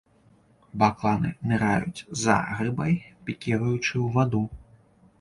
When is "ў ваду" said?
3.89-4.47